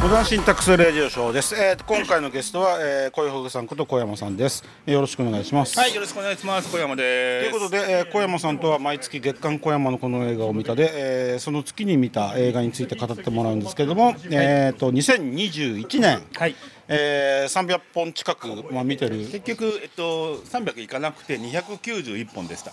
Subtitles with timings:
[0.00, 1.54] モダンシンタックスレディオショーです。
[1.54, 4.64] えーと今回のゲストは、えー、小山さんこと小山さんです。
[4.86, 5.78] えーよろしくお願いします。
[5.78, 6.72] はい、よろしくお願いします。
[6.72, 7.46] 小山とです。
[7.48, 16.56] いうことで、えー小山さんとは毎月月刊小山のこの映画を見たで、えーその月に見た映画について語ってもらうんですけれども、えーと2021年、はい。
[16.88, 22.72] えー、300本近く、まあ、見てる結局、えっと、300いかなくて291本でした。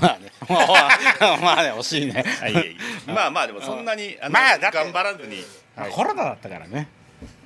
[0.00, 2.76] まあねまあまあね惜しいね、はい、
[3.06, 5.42] まあまあ、でもそんなに、あのまあ頑張らずに。
[5.78, 6.88] はい、コロナだったからね。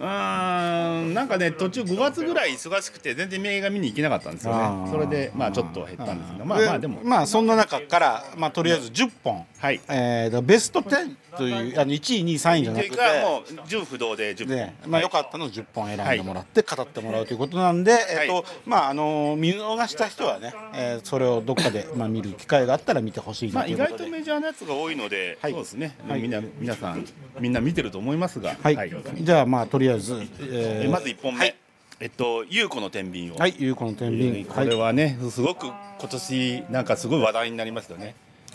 [0.01, 4.85] うーんなんかね途中5月ぐらい忙しくて全然映画見に行けなかったんですよあー。
[4.85, 7.01] ねそれでまあちょっと減ったんですけどまあまあでも。
[7.05, 9.81] まあそんな中から、まあ、とりあえず10本、はい。
[9.89, 12.97] えーベスト10というあの1位2位3位じゃなくて。
[12.97, 14.35] かもう純不動で。
[14.35, 25.53] 10本で、まあ、良かったのを10本選んでもらって語ってもらうということなんで、えっとまああの見逃した人はね、えーそれをどっかで、 まあ、見る機会があったら見てほしいまあ意なということで、外とメジャーなやつが多いので、はい。
[25.53, 27.07] そうですね、はいみんな皆さん
[27.41, 28.57] みんな見てると思いますが。
[28.63, 28.93] はい。
[29.21, 31.57] じゃあまあとりあえず、えーえまず1本目、はい。
[32.01, 38.15] えっと優子の天秤を、はい、ゆうこの天秤、これはね、すごく今年なんかすごい話題になりましたよね。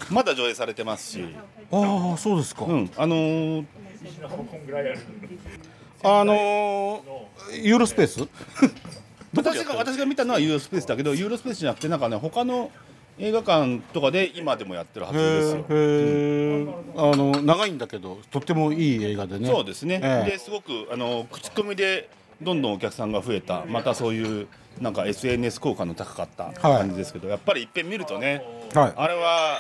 [0.09, 1.25] まだ上映されてますし、
[1.71, 3.65] ああそうですか、うん、あのー
[6.03, 8.27] あのーユーロスペース？
[9.35, 12.71] 私が私が見たのはユーロスペースだけど、ユーロスペースじゃなくてなんかね他の
[13.19, 15.65] 映画館とかで今でもやってるはずですよ。
[16.95, 19.47] あの長いんだけどとってもいい映画でね。
[19.47, 19.99] そうですね。
[20.03, 20.29] ええ。
[20.31, 22.09] ですごくあの口コミで
[22.41, 24.47] どんどんお客さんが増えた、またそういう
[24.79, 28.43] なんか SNS 効果の高かった感じですけど、やっぱりいっぺん見るとね、
[28.75, 28.93] はい。
[28.95, 29.57] あれは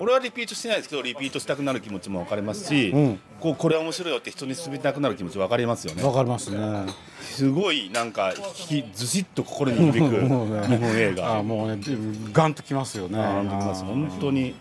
[0.00, 3.20] 俺はリピートしてないですけどリピートしたくなる気持ちも分かりますし、うん。
[3.40, 6.02] こうこれは面白いよって人に勧めたくなる気持ち分かりますよね。
[6.02, 6.86] わかりますね。
[7.20, 11.36] すごいなんかひずしっと心に響く 日本映画。
[11.36, 11.82] あーもうね
[12.32, 13.18] ガンときますよね。
[13.18, 14.54] あーます本当に。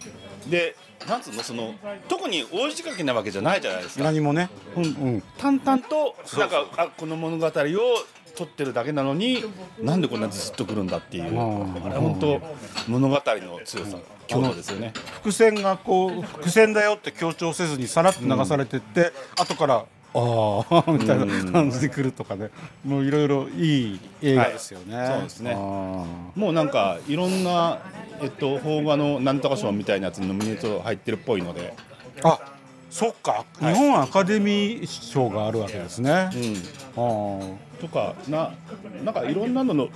[0.49, 0.75] で
[1.07, 1.73] なんつうのその
[2.07, 4.03] 特に大仕掛けなわけじゃないじゃないですか。
[4.03, 4.49] 何もね。
[4.75, 4.83] うん。
[4.83, 5.23] うん。
[5.37, 7.51] 淡々となんかあこの物語を
[8.35, 9.43] 撮ってるだけなのに
[9.79, 11.31] なんでこんなずしっとくるんだっていう。
[11.31, 11.85] うん。
[11.85, 12.41] あれ本当
[12.87, 13.97] 物語の強さ
[14.27, 14.93] 強度ですよね。
[15.21, 19.85] 伏線がこう伏線だよって強調せずにさらっと流されてって、後からあ
[20.15, 22.49] あ みたいな感じで来るとかね。
[22.85, 25.51] もういろいろいい映画ですよね、はいそうですね。
[25.53, 27.79] あもうなんかいろんな
[28.21, 31.73] えっと邦画のなんとか賞みたいなやつにノミネート入ってるっぽいので。
[32.21, 32.39] ーあ
[32.89, 36.21] そっか、日本アカデミー賞があるわけですね、うん。
[36.21, 38.53] あーとかな
[39.03, 39.89] なんかいろんなのの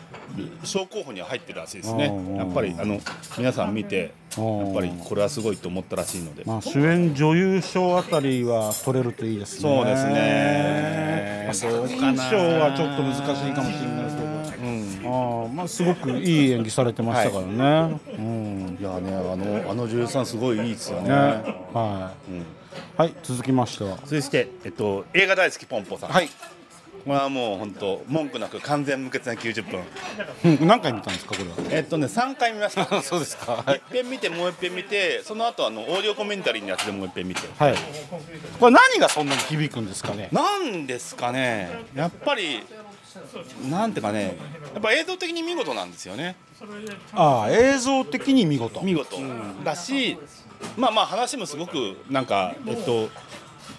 [0.65, 2.99] 賞候補には入ってるらしいですねうんやっぱりあの
[3.37, 9.61] 皆さん見てうんやっぱりこれはすごいと思ったらしいのでまあ、主演女優賞あたりは取れるといいですね。
[9.61, 15.09] そうですねまあ、作品賞はちょっと難しいかもしれないけど。
[15.09, 17.43] ああ、まあ、すごくいい演技されてましたから
[17.87, 17.99] ね。
[18.17, 18.77] うん。
[18.79, 21.15] いやねあのあの女優さんすごいいいですよねね。
[21.73, 22.31] はい。
[22.31, 22.45] うん
[22.97, 23.97] はい、続きましては。
[24.05, 26.29] そして、えっと、映画大好きポンポさん、はい。
[27.07, 29.81] これはもう本当文句なく完全無欠な90分
[30.59, 31.55] うん、何回見たんですか、これは？
[31.71, 33.63] えっとね3回見ました そうですか。
[33.67, 37.75] 一遍見てもう一遍見てその後あのオーディオコメンタリーのやつでもう一遍見てはい。
[38.59, 40.27] これ何がそんなに響くんですかね？
[40.33, 42.61] なんですかねやっぱり
[43.69, 44.37] なんていうかね
[44.73, 46.35] やっぱ映像的に見事なんですよね
[47.13, 48.81] ああ、映像的に見事。
[48.81, 49.17] 見事、
[49.63, 50.17] だし
[50.75, 53.09] まあまあ話もすごくなんかえっと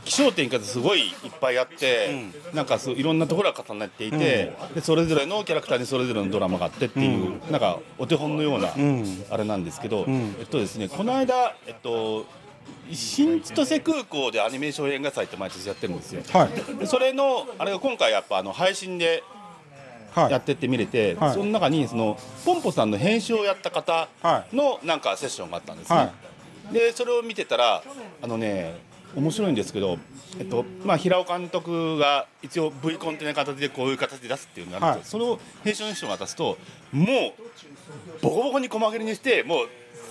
[0.08, 9.04] 気象点がすごいいっぱいあって、なんかそういろんなところが重なっていて、でそれぞれのキャラクターにそれぞれのドラマがあってっていう、なんかお手本のような、ん。
[9.30, 10.34] あれなんですけど、ん。
[10.40, 12.24] えっとですねこの間えっと
[12.90, 16.22] 新千歳空港でアニメーション映画祭って毎年やってるんですよ。
[16.32, 16.78] はい。
[16.78, 19.22] でそれのあれが今回やっぱあの配信で
[20.12, 20.32] はい。
[20.32, 21.34] やってって見れて、はい。
[21.34, 24.08] その中にそのポンポさんの編集をやった方
[24.54, 26.12] のなんかセッションがあったんですね、は
[26.72, 27.82] でそれを見てたら
[28.22, 29.98] あのね面白いんですけど、
[30.38, 36.58] えっとまあ、平尾監督が一応 V コンテナ形でこういう形で出すっていうのがあるんですけど、その編集の人が出すと
[36.92, 37.06] もう
[38.22, 39.68] ボコボコに細切れにしてもう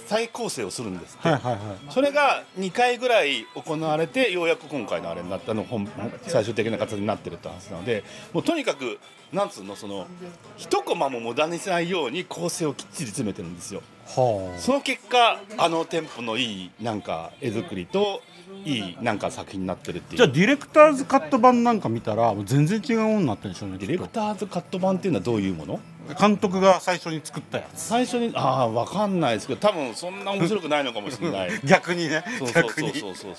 [0.08, 1.40] 再構成をするんですって、はい。
[1.42, 1.54] はい。
[1.54, 1.62] はい。
[1.90, 5.90] それが2回ぐらい行われてようやく今回のあれになったの本
[6.22, 8.04] 最終的な形になってるって話なので
[8.34, 9.00] もうとにかく
[9.34, 10.08] なんつうのその
[10.56, 18.22] 一コマも無駄にしないように構成をきっちり詰めてるんですよはその結果あのテンポのいいなんか絵作りと
[18.66, 20.18] いいなんか作品になってるっていう。
[20.18, 25.80] じゃあディレクターズカット版なんか見たら全然違うものになってるんでしょうねディレクターズカット版っていうのはどういうもの？
[26.20, 27.82] 監督が最初に作ったやつ。
[27.82, 31.50] 最初にああ分かんないですけど多分そんな面白くないのかもしれない。
[31.66, 32.24] 逆にね。
[32.40, 33.34] そうそうそうそうそう。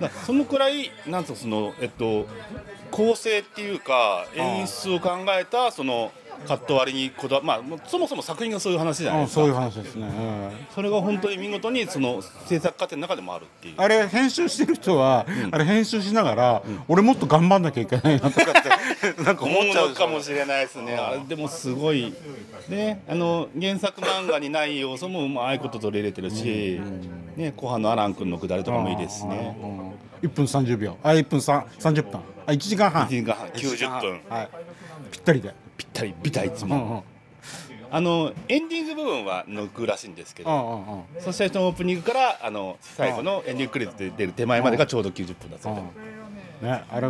[0.00, 2.26] そうそのくらいなんとそのえっと
[2.90, 6.10] 構成っていうか演出を考えたその
[6.46, 9.42] カット割りにこだわまあそもそも作品がそういう話じゃないですか。
[9.42, 10.50] うんそういう話ですね、うん。
[10.74, 13.74] それが本当に見事にその制作過程の中でもあるっていう。
[13.76, 20.96] あれ編集してる人は、あれ編集しながら、俺もっと頑張んなきゃいけないなとかって なんか思思っちゃううかもしれないですね。
[20.96, 22.12] あれでもすごい。
[22.68, 26.80] ねあの原作漫画にない要素もうまいこと取り入れてるし、
[27.36, 29.56] ね、後半のアラン君のくだりとかもいいですしね。
[30.22, 33.06] 1分30秒あ1分3 30分あ1時間半。
[33.06, 33.48] 1時間半。
[33.48, 34.20] 90分。
[34.28, 34.48] はい。
[35.10, 36.78] ぴったりでぴったりビタ一うんうん。
[36.78, 37.04] 問
[37.90, 41.22] あのエンディング部分は抜くらしいんですけどうんうんうん。
[41.22, 45.80] そしてそのオープニングからあの最後のエンディングクレジットで出る手前までがちょうど90分だそうで。
[46.68, 47.08] ねあれ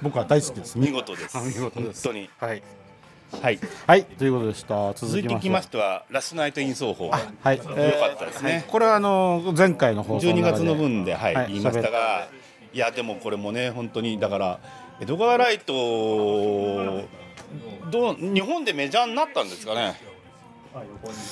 [0.00, 1.36] 僕は大好きです見事です。
[1.38, 2.08] 見事です。
[2.08, 2.30] 本当に。
[2.38, 2.62] はい。
[3.42, 3.58] はい。
[3.86, 4.04] はい。
[4.04, 4.94] ということでした。
[4.94, 7.18] 続続いてききましてはラストナイト・イン奏法は
[7.52, 8.64] い、よよかったですね。
[8.68, 11.48] これはあの前回の放送12の中で月の分で、はいはい。
[11.48, 12.28] 言いましたが
[12.72, 14.60] いやでもこれもね本当にだから
[15.00, 15.74] 江戸川ライト
[17.90, 20.00] どう日本でメジャーになったんですかね。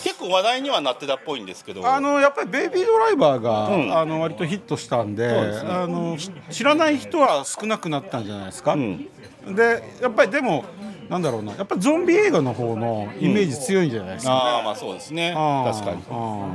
[0.02, 1.86] 結構話題にはなってたっぽいんですけど。
[1.86, 3.96] あのやっぱりベイビードライバーが、うん。
[3.96, 5.60] あの割とヒットしたんでね。
[5.68, 9.08] あのし知らない人は少なくなったんじゃないですか、うん。
[9.54, 10.64] でやっぱりでも
[11.08, 15.32] なんだろうなやっぱりゾンビ映画の方のイメージ強いんじゃないですか、ああまあそうですね。
[15.32, 16.02] 確かに。
[16.10, 16.48] あ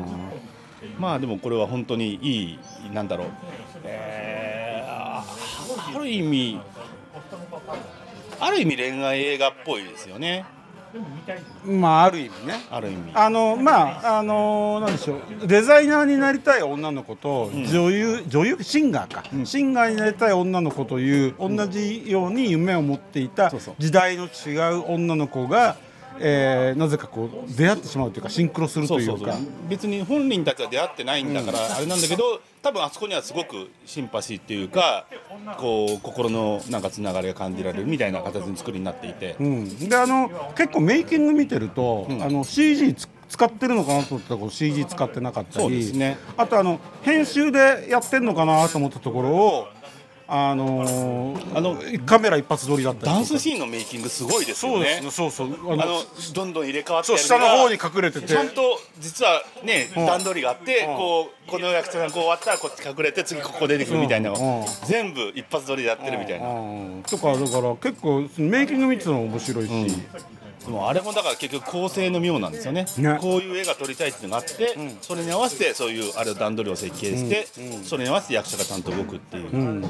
[0.98, 3.28] まあでもこれは本当にいいなんだろう、
[3.86, 5.24] えーあ
[5.96, 6.60] ある意味
[8.42, 10.46] ある意味恋愛映画っぽいですよね。
[10.94, 12.56] ーまあある意味ね。
[12.70, 13.12] ある意味。
[13.14, 15.48] あのまああのなんでしょう。
[15.48, 25.78] デザイナーになりたい女の子と女優、女優シンガーか、シンガーになりたい女の子という同じように夢を持っていた時代の違う女の子が、
[26.22, 29.36] えーなぜかこう出会ってしまうというかシンクロするというか。
[29.70, 35.06] 別に本人たちは出会ってないんだからあれなんだけど多分あそこにはすごくシンパシーっていうか
[35.58, 45.64] こう心のなんかつながりが感じられるみたいな形の作りになっていて、うん、であの結構メイキング見てると、あの CG つ使ってるのかなと思ったらこう CG 使ってなかったり。
[45.64, 46.18] そうですね。
[46.36, 49.68] あとあの編集でやってんのかなと思ったところを
[50.28, 55.00] あのーあのカメラ一発撮りだったダンスシーンのメイキングすごいですよね。
[55.04, 55.74] そうそうそう。
[55.74, 56.02] あの
[56.34, 58.28] どんどん入れ替わって下の方に隠れてて。
[58.28, 60.06] ちゃんと実はねうん。
[60.06, 60.96] 段取りがあってうん。
[60.98, 64.38] こうこの役者がこう終わったらこっち隠れて次ここ出てくるみたいなうん。
[64.86, 66.48] 全部一発撮りでやってるみたいな。
[66.48, 66.52] う
[67.00, 67.04] ん。
[67.08, 69.72] とかだから結構メイキング見てたの面白いし、
[70.66, 72.86] でもあれもだから結局構成の妙なんですよね。
[72.98, 73.18] ね。
[73.20, 77.48] こういう絵が撮りたいっていうのがあって、それに合わせてそういうあれを段取りを設計して、
[77.84, 79.88] それに合わせて役者がちゃんと動くっていう、だ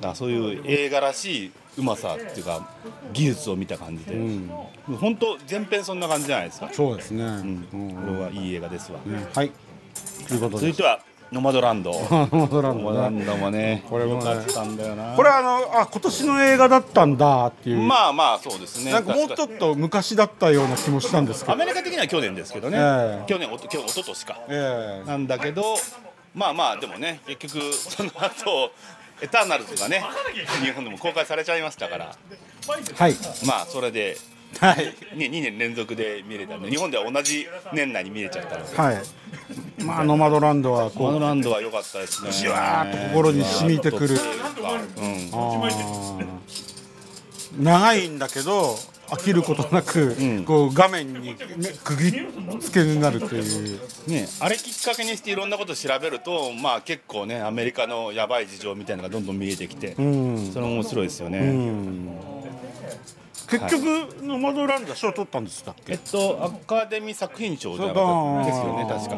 [0.00, 2.68] からそういう映画らしいうまさっていうか
[3.12, 4.14] 技術を見た感じで、
[5.00, 7.68] 本当全編そんな感じじゃないですか、そうですね、うん。
[7.72, 7.94] うん。
[7.94, 9.26] これはいい映画ですわ、ね。
[9.34, 9.50] はい。
[10.28, 10.66] ということで。
[10.66, 11.00] 続いては
[11.32, 11.92] ノマドランド。
[11.92, 13.08] ノ ノマドランドね。
[13.22, 15.14] ンドもねこれもねよかったんだよな。
[15.16, 18.92] これはあのあ今年の映画だったんだっていう、まあまあそうですね。
[18.92, 21.52] なんかもうちょっと昔だったような気もしたんですけど。
[21.54, 23.26] アメリカ的には去年ですけどね、ええ。
[23.26, 24.38] 去年おと今日一昨年か。
[24.48, 25.08] ええ。
[25.08, 25.76] なんだけど
[26.34, 28.72] まあまあでもね結局その後
[29.22, 30.04] エターナルズがね
[30.62, 32.14] 日本でも公開されちゃいましたから。
[32.98, 33.14] はい。
[33.46, 34.16] まあそれで、
[34.60, 34.84] はい。
[35.16, 39.02] ね、2年連続で見れたんで日本では同じ年内に見れちゃったのではい。
[39.84, 41.12] まあノマドランドはこう。
[41.12, 42.30] マドランドは良かったですね。
[42.30, 44.16] じわーっと心に染みてくる。
[44.16, 44.20] う
[47.58, 47.64] ん。
[47.64, 48.76] 長いんだけど
[49.08, 50.44] 飽きることなく、ん。
[50.44, 51.36] こう画面に、ね、
[51.84, 52.12] 釘
[52.60, 53.78] 付けになるという。
[54.06, 60.50] ね、あれきっかけにしていろんなことを調べると、まあ、結構ねアメリカのやばい事情みたいなのがどんどん見えてきて、うん。
[60.50, 62.32] それも面白いですよね、うん
[63.48, 65.92] 結局ノマドランドは賞取ったんですだっけ？
[65.92, 69.16] えっとアカデミー作品賞じゃなかったですよね確か。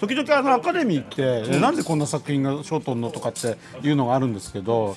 [0.00, 4.96] 時々あのアカデミーって、なんでこんな作品が賞取るのとかっていうのがあるんですけど、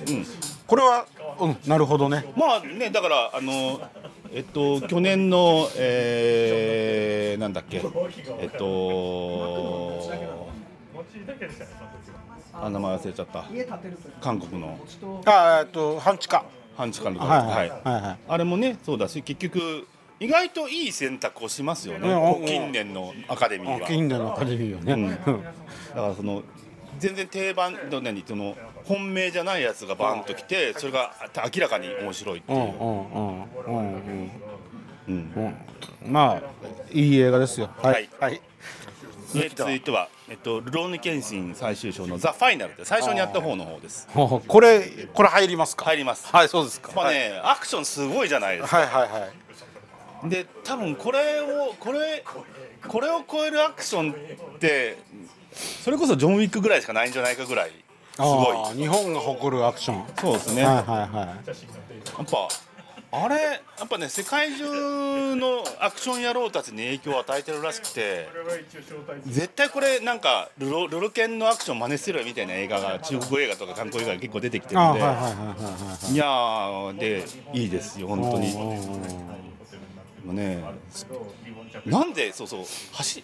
[0.66, 1.06] これは、
[1.42, 2.26] うん、なるほどね。
[2.38, 3.82] まあねだからあの
[4.32, 7.84] えっと去年のえー、なんだっけ
[8.40, 10.10] えっと
[12.54, 13.44] あ名前忘れちゃった。
[14.22, 14.80] 韓国の。
[15.26, 17.72] あえっと半地下半地下のはいはい。
[17.84, 18.02] はい。
[18.02, 19.88] はいあれもねそうだし結局
[20.20, 22.46] 意外といい選択をしますよね、うん。
[22.46, 23.88] 近年のアカデミーは。
[23.88, 25.10] 近年のアカデミーよね、うん。
[25.10, 26.44] だからその
[26.98, 31.12] 全然定番の何その本命じゃないやつがバンときてそれが
[31.54, 34.32] 明らかに面白いっていう、うんうんうんうんうん。
[35.08, 35.34] うん。
[36.04, 36.12] うん。
[36.12, 36.42] まあ
[36.92, 37.70] いい映画ですよ。
[37.82, 38.10] はい。
[38.20, 38.42] はい
[39.34, 44.08] で続いては、えっと、ルローニケンシン最終章の「ザ・ファイナルって最初にやった方の方です。
[44.14, 44.82] これ
[45.14, 45.86] これ入りますか？
[45.86, 46.28] 入ります。
[46.28, 46.92] はいそうですか。
[46.96, 48.78] まあね、アクションすごいじゃないですか。
[48.78, 49.28] はいはいは
[50.26, 50.30] い。
[50.30, 52.24] で多分これをこれ
[52.88, 54.16] これを超えるアクションっ
[54.60, 54.98] て
[55.84, 57.72] それこそジョン・ウィックぐらいしかないんじゃないかぐらい
[58.16, 58.78] すごい。
[58.78, 60.00] 日本が誇るアクション。
[60.02, 61.52] はそうですね、いはいやはい。
[62.22, 62.48] っぱ
[63.16, 68.28] あれやっぱね世界中のアクション野郎たちに影響を与えてるらしくて
[69.28, 75.02] 絶対これなんかルロルロケンのアクション真似してるよみたいな映画が中国映画とか韓国映画が結構出てきてるんで、い
[76.18, 78.52] やーでいいですよ本当に。
[80.36, 80.64] ね
[81.86, 83.24] なんでそうそう走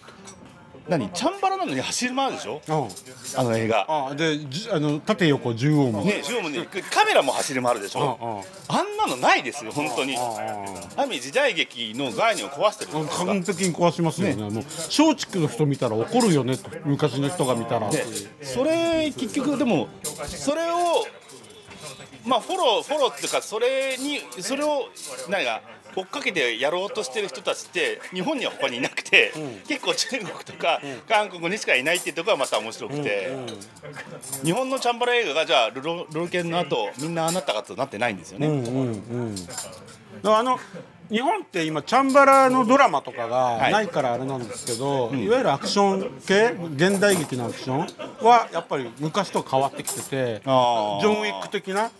[0.88, 1.08] 何？
[1.10, 2.60] チャンバラなのに走り回るでしょ？
[2.68, 3.40] うん。
[3.40, 4.08] あの映画。
[4.08, 8.76] あでじあの縦横縦横もねしかもねカメラも走り回るでしうんょうん。
[8.76, 10.16] あんなのないですよ本当に。
[10.16, 12.90] あある意味時代劇の概念を壊してる。
[12.90, 14.34] 完璧に壊しますよね。
[14.36, 18.04] もう松竹の人見たら怒るよねと昔の人が見たら、で
[18.42, 19.88] それ結局でも
[20.26, 21.06] それを
[22.24, 24.88] まあフォローフォローっていうかそれにそれを
[25.28, 25.62] 何か
[25.96, 29.32] 追っかけてやろうとしてる人たちって日本には他にいなくて、
[29.66, 33.30] 結構中国とか韓国にしかいないっていうところがまた面白くて、
[34.44, 38.48] 日本のチャンバラ映画がじゃあルロルロケンの後みんなああなったかとなってないんですよね。
[40.24, 40.58] あの
[41.10, 43.72] 日本って今チャンバラのドラマとかがい。
[43.72, 47.78] ないからあれなんですけど、い、わゆるアクション系現代劇のアクション
[48.24, 51.90] はやっぱり昔と変わってきててジョン・ウィック的な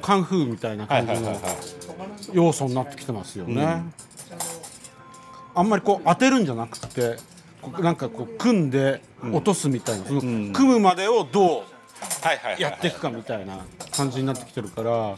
[0.00, 1.54] カンフーみたいな感じのはいはいはいはい。
[2.32, 3.82] 要素になってきてますよね、
[5.54, 7.16] あんまりこう当てるんじゃなくて
[7.80, 10.20] なんかこう組んで落とすみたいな、その
[10.52, 11.73] 組むまでをどうはいはいはい
[12.58, 13.58] やっていくかみたいな
[13.90, 15.16] 感じになってきてるから、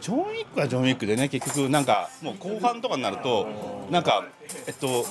[0.00, 3.48] ジョン・ウィックはジョン・ウィックでね結局なんかもう後半とかになると
[3.90, 4.24] なんか
[4.66, 5.04] えっと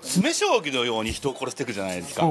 [0.00, 2.26] 詰将棋のように人を殺していくじゃないですか。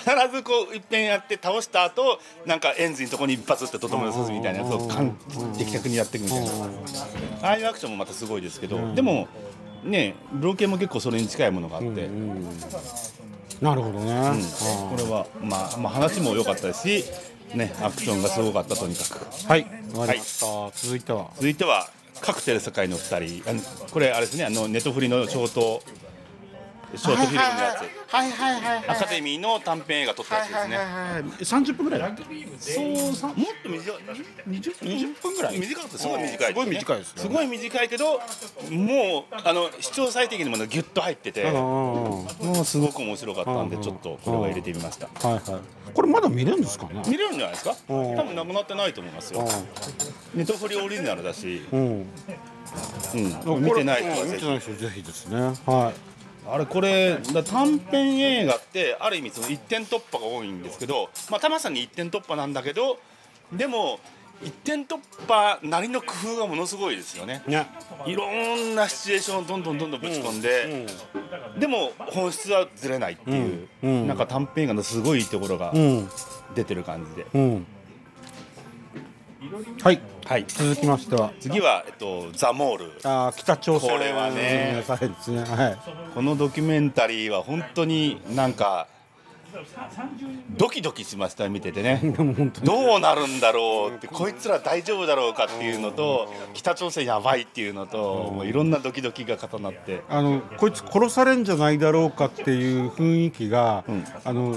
[0.00, 4.88] 必ずこう一遍やって倒した後なんかエンジンのとこに一発って整えさすみたいなやつを
[5.58, 6.50] 的確にやっていくみたいな。
[7.42, 9.28] ああいうアクションもまたすごいですけど、でも
[9.84, 12.08] ね老系も結構それに近いものがあって、
[13.60, 14.34] なるほどね、あ
[14.90, 17.04] これは、まあ、まあ話も良かったですし、
[17.54, 19.18] ね、アクションがすごかったとにかく。
[19.18, 19.66] ーはい。
[19.94, 21.30] わかりました、続いては。
[21.36, 21.90] 続いては
[22.20, 23.64] カクテル世界の2人。
[23.92, 25.82] これあれですねあのネットフリのショート
[26.96, 28.12] ショートフィルムのやつ。
[28.12, 28.88] はいはいはいはい。
[28.88, 32.10] アカデミーの短編映画撮ったやつですね、はい三十分ぐらいだ。
[32.58, 33.94] そうさもっと短い。
[34.48, 37.22] 20 20分ぐらい短かったすごい短いすごい短いですね。
[37.22, 42.26] すごい短いけどもうあの視聴最適にものがギュッと入ってても
[42.60, 45.06] うすごく面白かったんでうんちょっとこれは入れてみました。
[45.28, 45.60] はいはい。
[45.94, 47.02] これまだ見れるんですかね？
[47.06, 47.74] 見れるんじゃないですか？
[47.88, 48.16] 多うん。
[48.16, 49.44] 分なくなってないと思いますよ。
[50.34, 52.06] ネットフリオリジナルだし、うん。
[53.48, 54.24] うん、見てない人はぜひ。
[54.24, 55.40] うん見てない人ぜひですね。
[55.66, 56.10] はい
[56.48, 62.98] あれこれだ短編映画ってある意味その一点突破が多いんですけどまあまさに一点突破なんだけど
[63.52, 64.00] でも
[64.42, 67.42] 一点突破なりの工夫がものすごいですよね。
[67.46, 67.66] ね。
[68.06, 70.86] いろんなシチュエーションをどんどんどんどんぶち込んで、
[71.58, 74.08] でも本質はずれないっていう、うんうん。
[74.08, 76.08] なんか短編映画のすごいいいところがうん。
[76.54, 77.66] 出てる感じで、うん
[79.82, 80.00] はい。
[80.24, 80.44] はい。
[80.46, 81.32] 続きましては。
[81.40, 82.92] 次は、えっと、ザ・モール。
[83.02, 83.90] あー北朝鮮。
[83.90, 84.82] これはね。
[84.86, 85.42] ですね。
[85.42, 85.78] はい。
[86.14, 88.86] このドキュメンタリーは本当になんか
[90.56, 92.00] ドキドキしました見ててね。
[92.62, 100.02] どうなるんだろうってこいつら大丈夫だろうかっていうのと北朝鮮やばいっていうのともういろんなドキドキが重なって。
[100.08, 103.84] あのこいつ殺されんじゃないだろうかっていう雰囲気が、
[104.24, 104.56] あの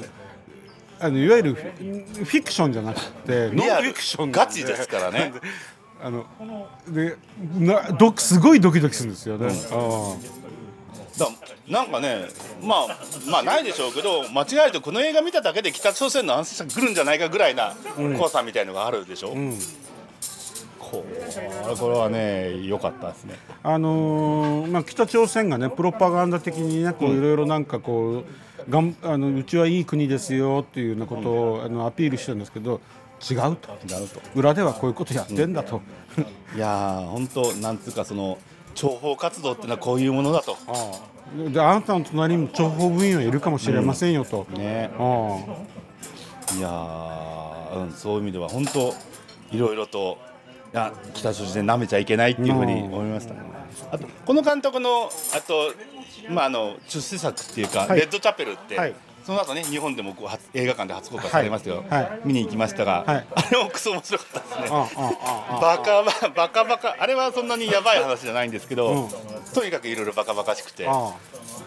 [1.04, 5.34] あのいわゆるフィクションじゃなくてノンフィクションガチですからね。
[6.02, 6.26] あの
[6.88, 7.18] で
[7.58, 9.48] などすごいドキドキするんですよね、
[11.18, 11.30] だ
[11.70, 12.26] なんかね
[12.62, 12.98] まあ
[13.30, 17.74] まあないでしょうけど間違えるとこの映画見ただけで北朝鮮の暗殺者来るんじゃないかぐらいな
[18.18, 19.54] 怖さみたいのがあるでしょ、これ
[21.00, 23.36] これはね良かったですね。
[23.64, 28.24] あのーまあ、北朝鮮がねプロパガンダ的にねこういろいろなんかこ
[28.68, 32.80] うがんあのうちはいい国ですよっていうようなことを、あのアピールしてるんですけど
[33.30, 33.72] 違うと。
[33.88, 34.22] 違うと。
[34.36, 35.82] 裏ではこういうことやってんだと、
[36.56, 38.38] いやー本当なんつうかその
[38.76, 40.58] 諜報活動ってのはこういうものだと。
[41.50, 44.92] であなたの隣にも諜報部員はいるかもしれませんよと、ね。
[45.00, 45.40] あ。
[46.56, 48.94] いやー、うん、そういう意味では本当
[49.52, 50.18] いろいろと
[50.74, 53.36] いや北朝鮮舐めちゃいけないっていうふうに思いました、
[53.92, 55.72] あとこの監督のあと
[56.30, 58.00] まああの出世作っていうか、はい。
[58.00, 58.96] レッドチャペルって、はい。
[59.24, 62.04] その後ね日本でもこう初映画館で初公開されましたよ、はい。
[62.04, 63.28] はい見に行きましたが、はい。
[63.36, 64.68] あれもクソ面白かったですね。
[64.70, 64.88] ああ
[65.22, 66.96] ああバカババカバカ。
[67.00, 69.10] あれはそんなにやばい話じゃないんですけど、うん。
[69.54, 70.88] とにかくいろいろバカバカしくて。
[70.88, 71.14] あ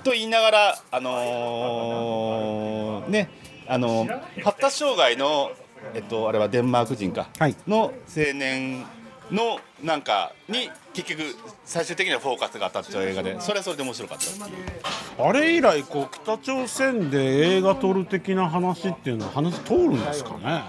[0.03, 3.31] と言いながらあのーね
[3.69, 4.07] あの
[4.43, 5.51] 発達障害の
[5.95, 7.57] えっとあれはデンマーク人か、はい。
[7.67, 7.93] の青
[8.35, 8.85] 年
[9.31, 11.23] のなんかに結局
[11.65, 15.27] 最終的にはフォーカスが当たっちゃう映画でそれはそれで面白かったっていう。
[15.29, 20.63] あれ以来こう北朝鮮で映画撮る的な話っていうのは話通るんですかね？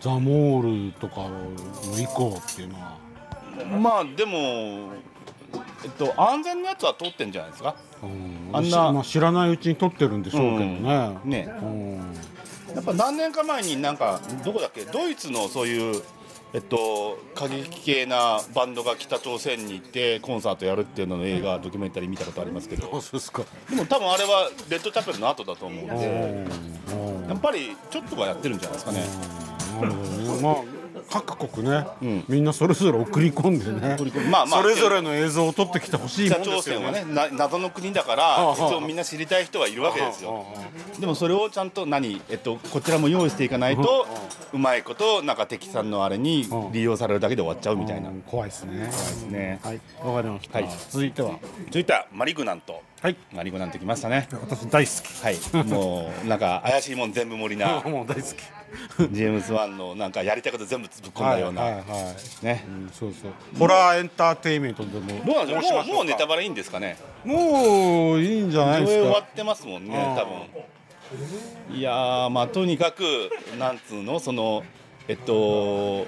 [0.00, 1.50] ザ・モールとかの
[1.98, 2.98] 以降っていうのは。
[3.78, 4.90] まあでも
[5.84, 7.76] えっと安全なやつは通ってんじゃないですか？
[8.02, 8.56] うん。
[8.56, 8.92] あんな。
[8.92, 11.96] まあ、知らないうちに撮ってるんでしょうけどね、ねうん。
[12.74, 14.84] やっぱ何年か前になんかどこだっけ？
[14.86, 16.02] ドイツのそういう
[16.52, 22.88] えっと過激系なバンドが北朝鮮に行ってコンサートやるっていうのの映画ドキュメンタリー見たことありますけど。
[22.96, 23.42] あそうですか。
[23.68, 26.46] でも多分あれはレッドチャペルの後だと思うんうで
[27.28, 29.04] やっぱりちょっとはやってるんじゃないですかね。
[29.80, 32.24] なるほどねまあ各国ね、うん。
[32.28, 33.96] みんなそれぞれ送り込んでね
[34.30, 37.04] まあまあそれぞれの映像を撮ってきてほしいも北朝んですよ鮮はね。
[37.32, 40.46] 謎の国だからああ一応みんな知りたい人はいるわけですよ。
[40.98, 44.06] でもそれをちゃんと何、えっと、こちらも用意していかないと
[44.52, 48.08] うまいことなんか敵さんのあれに利用されるだけで終わっちゃうみたいな。
[48.08, 48.22] うん。
[48.22, 48.78] 怖いですね。
[48.78, 49.60] ですね。
[49.62, 49.80] はい。
[50.04, 50.68] わかりました、はい。
[50.90, 51.38] 続いては。
[51.66, 52.82] 続いてはマリグナント。
[53.00, 53.16] はい。
[53.32, 54.28] マリグナントきましたね。
[54.32, 55.24] 私大好き。
[55.24, 55.66] はい。
[55.66, 57.80] もうなんか怪しいもん全部盛りな。
[57.88, 58.59] もう大好き
[58.98, 61.86] ジェームズ・ワンのなんかやりたいこと全部ぶっ込んだような、はいはいは
[62.42, 62.44] い。
[62.44, 62.64] ね。
[62.66, 63.32] うんそうそう。
[63.58, 65.24] ホラーエンターテインメントでも。
[65.24, 65.84] どうなんで申しょう？
[65.86, 66.96] もうネタかバレいいんですかね？
[67.24, 68.98] もういいんじゃない上ですか。
[68.98, 70.24] 映終わってますもんね多
[71.68, 71.76] 分。
[71.76, 73.02] いやーまあとにかく
[73.58, 74.20] なんつうの？
[74.20, 74.62] その
[75.08, 76.06] えっと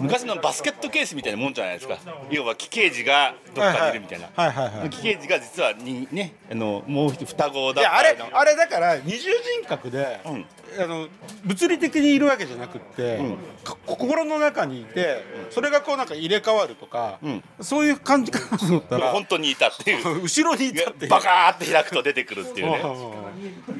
[0.00, 1.98] 昔のバスケットケースみたいなもんじゃないですか。
[2.30, 10.46] 要は奇刑児がどっかにいるみたいな、はいはいはい奇刑児が実はにねあのもう双子だいやあれのあれだから二重人格で、うん
[10.78, 11.08] あの
[11.44, 13.36] 物理的にいるわけじゃなくって、ん。
[13.62, 17.44] か心の中にいてそれがこうなんか入れ替わるとか、うん。
[17.60, 20.22] そういう感じかなと思ったら本当にいたっていう。
[20.22, 22.82] 後ろにいたってバカーって開くと出てくるっていうね。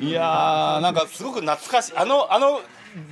[0.01, 1.93] いやーなんかすごく懐かしい。
[1.97, 2.61] あのあの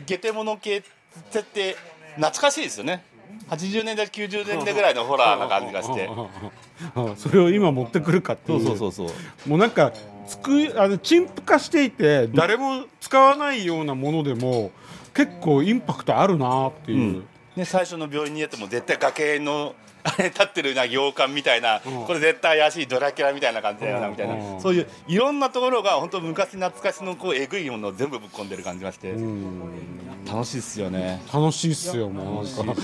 [0.06, 0.82] ゲテモノ系
[1.30, 1.76] 設定
[2.16, 3.04] 懐かしいですよね。
[3.48, 6.08] 80年代90年代ぐらいのホラーな感じがして。
[6.96, 7.16] うん。
[7.16, 9.48] それを今持ってくるかっていうそうそう。
[9.48, 9.92] もうなんか
[10.26, 14.70] つくあの陳腐化していて誰も使わないようなものでも
[15.14, 17.24] 結構インパクトあるなっていう、うん。
[17.56, 22.06] ね、最初の病院にやっても絶対崖のあれ立ってるな洋館みたいな、うん。
[22.06, 24.60] これ絶対怪しいドラキュラみたいな感じだよなみたいな、うん。
[24.60, 29.60] そういういろんなところが本当昔懐かしのこうえぐいものを全部ぶっ込んでる感じがして、うん。
[30.26, 31.22] 楽しいっすよね。
[31.32, 32.44] 楽しいっすよもう。
[32.44, 32.82] なんか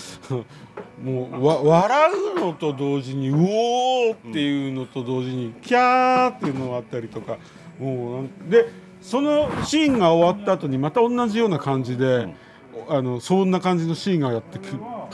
[1.02, 7.38] もうわ笑うのと同時にうおーっていうのと同時にキャーっていうのがあったりとか
[7.78, 8.68] もうで
[9.00, 12.35] そのシーンが終わった後にまた同じような感じで、
[12.88, 14.59] あのそんな感じのシーンがやって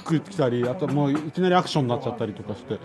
[0.05, 2.79] ききたりあともういきなりアクションになっちゃったりとかして。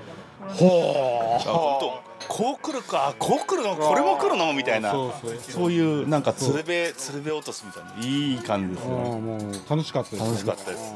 [0.47, 1.51] ほあ。
[1.51, 2.09] 本当。
[2.27, 3.15] こう来るか。
[3.17, 4.53] こう来るのこれも来るの？
[4.53, 4.91] みたいな。
[4.91, 5.37] そうそう。
[5.39, 8.05] そういうなんか鶴瓶鶴瓶落とすみたいな。
[8.05, 10.23] いい感じですあよーもう楽しかったです。
[10.23, 10.93] 楽しかったです。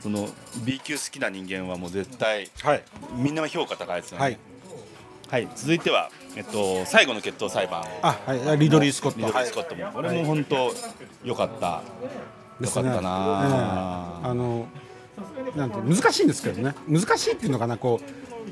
[0.00, 0.28] その
[0.64, 2.82] B 級好きな人間はもう絶対はい。
[3.14, 4.24] みんな評価高いですよね。
[4.24, 4.38] はい。
[5.30, 8.58] はい、続いては、えっと、最後の決闘裁判あはい。
[8.58, 9.18] リドリー・スコット。
[9.18, 10.72] ミドルスコットも、これも本当
[11.22, 11.82] 良かった。
[12.60, 14.28] 良かったな、ええ。
[14.28, 14.66] あの
[15.56, 16.74] なんて難しいんですけどね。
[16.88, 18.00] 難しいっていうのかなこ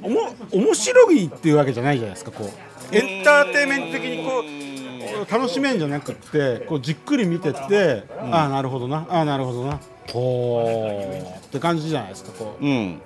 [0.02, 2.96] うおも面白いっていうわけじゃないじゃないですかこう。
[2.96, 9.80] エンターテインメント的にこう楽しめんじゃなくってこうじっくり見てって、ああなるほどなああなるほどな
[10.12, 12.64] ほうって感じじゃないですかこう。
[12.64, 13.00] うん。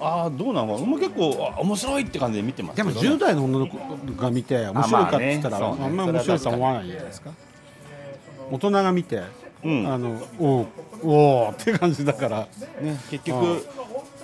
[0.00, 3.08] ああどうなのもう結構あ面白いって感じで見てますでもけどね。
[3.08, 3.76] 10代の女の子
[4.20, 7.30] が見て面白いかって言ったらあ,、あまあねんま面白いとは思わないじゃないですか。
[8.50, 9.22] 大人が見て、
[9.64, 9.86] うん。
[9.86, 10.66] あのおう
[11.02, 12.48] おうって感じだから。
[12.80, 13.66] ね、結局、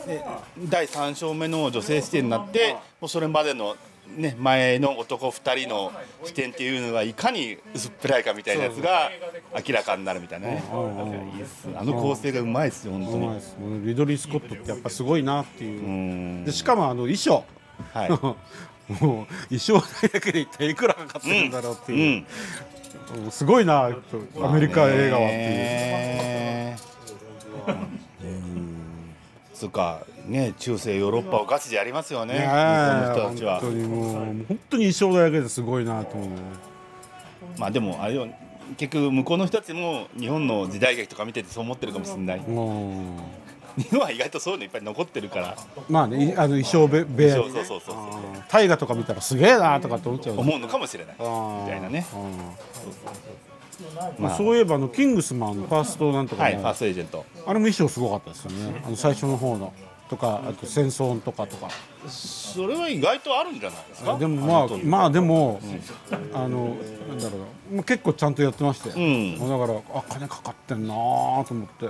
[0.07, 0.25] ね、
[0.69, 3.77] 第3勝目の女性視点になってもうそれまでの、
[4.17, 5.93] ね、前の男2人の
[6.25, 9.11] 視点っていうのがいかに薄っぺらいかみたいなやつが
[9.67, 10.63] 明らかになるみたいなね。
[11.77, 13.07] あの構成がうまいですよ本
[13.59, 13.87] 当に。
[13.87, 15.85] リドリー・スコットってやっぱすごいなっていう。
[15.85, 16.45] う、ん。
[16.45, 17.45] でしかもあの衣装。
[17.93, 18.11] はい。
[18.87, 22.27] もう衣装代だけで一体いくらかかってるんだろうってういう、ん。
[23.23, 23.91] もうすごいな
[24.37, 26.44] とアメリカ映画はっていう、ね
[29.55, 32.35] つうかね中世ヨーロッパをガチでやりますよね。
[32.35, 33.61] ね日本の人たちは。
[33.61, 36.37] 本当にもう本当に衣装代だけですごいなと思うね。
[37.59, 38.27] まあでもあれよ
[38.77, 42.39] 結局向こうの人たちも日本の時代劇とか見ててそう思ってるかもしれない。
[42.39, 43.19] うん。
[43.77, 45.57] 日本は意外とそういうのいっぱい残ってるから。
[45.89, 47.97] まあねいあの衣装べ部屋そうそうそうそう
[48.49, 51.15] 大河とか見たらすげえなとかって思っちゃう思うのかもしれない。
[51.19, 51.25] み
[51.69, 52.07] たいなね。
[52.15, 52.31] うん
[54.19, 57.25] まあ、そういえばあのキングスマンのファーストなんとかね、はいファーストエージェント。
[57.47, 58.83] あれも衣装すごかったですよね。
[58.85, 59.73] あの最初の方の。
[60.11, 61.69] とかあと戦争とかとか。
[62.07, 64.19] それは意外とあるんじゃないですか？
[64.19, 65.61] でもまあまあでも、
[66.35, 66.77] あの
[67.09, 67.41] なんだろう。
[67.73, 69.39] なもう結構ちゃんとやってましたよ、ん。
[69.39, 71.89] だからあ金かかってんなーと思って。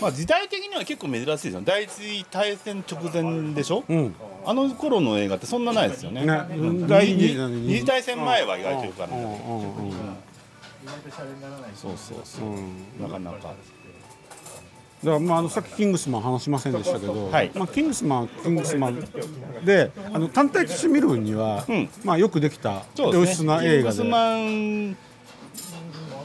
[0.00, 4.14] まあ時代的には結構珍しいですよ第一次大戦直前でしょ、うん。
[4.46, 6.24] あの頃の映画ってそんなないですよね。
[6.24, 6.46] ね。
[6.56, 6.86] うん。
[6.86, 8.44] 第二二次大戦前。
[8.46, 9.12] は意外とよくある
[10.82, 12.18] うんうんうんそうそう。
[12.24, 13.54] そう、なかなか。
[15.02, 17.50] だからまああのさっきキングスマン話しませんでしたけど、はい。
[17.54, 19.00] まあ、キングスマンキングスマン
[19.64, 21.88] であの単体として見るには、ん。
[22.04, 23.96] まあよくできた良質な映画で。
[23.98, 24.96] グスマン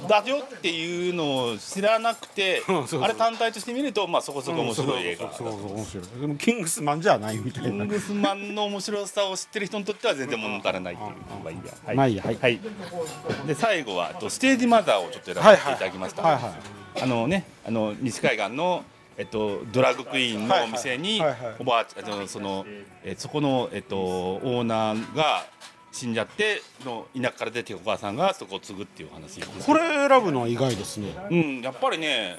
[0.08, 7.70] だよっていうのを知らなくてあれ単体として見るとまあそこそこ面白い映画そうそう面白いでもキングスマンじゃないみたいな。
[7.70, 11.10] キングスマンの面白さを知ってる人にとっては全然物足らないっていう
[11.44, 11.74] まあいいや。
[11.86, 12.14] はいまあい。
[12.14, 12.38] いやはい。
[12.42, 12.60] はい、
[13.48, 17.02] で最後はとステージマザーをちょっと選ばせていただきました、はいはい。
[17.02, 18.84] あのねあの西海岸の
[19.18, 22.66] えっと、ドラッグクイーンのお店にはいはいはいはいおばあちゃんその、
[23.02, 25.46] えそこの、えっと、オーナーが
[25.96, 31.16] 死んじゃっての田舎から出てお母さんがそこを継ぐっていう話これ選ぶのは意外ですね。
[31.32, 32.38] うんやっぱりね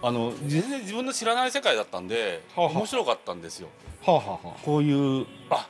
[0.00, 2.72] あの全然自分の知らない世界だったんで、はあはあ。
[2.74, 3.68] 面白かったんですよ。
[4.06, 5.66] はあ、はあはこういうあ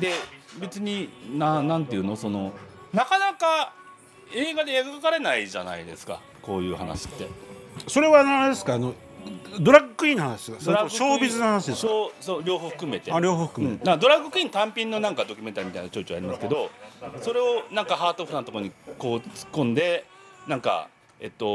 [0.00, 0.12] で
[0.58, 2.52] 別にななんていうのその
[2.92, 3.74] なかなか
[4.34, 7.26] 映画で描かれないじゃないですかこういう話って。
[7.26, 7.28] あ、
[7.86, 8.92] それは何ですかあの
[9.60, 13.12] ドラッグクイーンの話ですかショービズの話ですかそうそう両方含めて。
[13.12, 16.70] あ両方含めうん、ドラッグクイーン単品のなんかドキュメンタリーみたいなのちょいちょいありますけど
[17.22, 20.04] それをなんかハートフルなところにこう突っ込んで
[20.46, 20.88] なんか
[21.20, 21.48] えっとい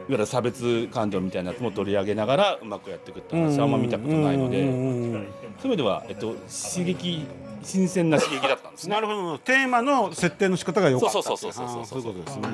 [0.09, 5.22] ゆる差別感情みたいなやつも取り上げながらうまくやっていくって話はあんま見たことないのでそういう
[5.64, 6.35] 意味では、えっと、
[6.72, 7.26] 刺激
[7.62, 8.94] 新鮮な刺激だったんですね。
[8.94, 9.38] なるほど。
[9.38, 12.48] テーマの設定の仕方が良かったそうそうそうそうそうあーそういうことですね、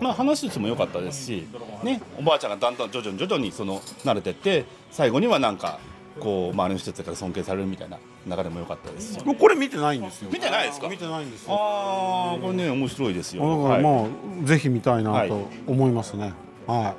[0.00, 1.46] まあ、話としても良かったですし、
[1.82, 5.78] ね、おばあちゃんがだんだん徐々に徐々にその慣れてって最後にはなんか
[6.20, 9.20] こう周りの人たちから尊敬されるみたいな流れも良かったですし。
[9.24, 10.30] 僕これ見てないんですよ。
[10.32, 10.88] 見てないですか？
[10.88, 11.54] 見てないんですよ。
[11.54, 13.42] ああこれね面白いですよ。
[13.42, 15.28] だからまあ、はいぜひ見たいなはい。
[15.28, 16.32] と思いますね。
[16.66, 16.94] は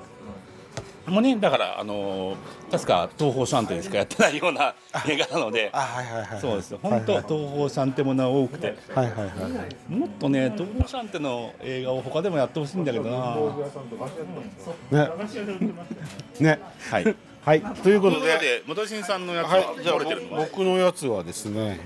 [1.09, 2.35] もうねだからあのー
[2.71, 4.75] 確か東宝シャンテでしかやってないような
[5.07, 5.71] 映画なので。
[6.39, 6.79] そうですよ。
[6.81, 8.75] 本当はい東宝シャンテものは多くて。
[8.93, 9.25] はいはいは
[9.89, 13.35] いもっとね東宝シャンテの映画を他でもやってほしいんだけどな。
[14.91, 15.09] ね。
[16.39, 16.59] ね。
[16.91, 17.15] はい。
[17.41, 18.27] はいということで。
[18.37, 19.95] で元新さんのやつははいじゃあ
[20.37, 21.79] 僕のやつはですね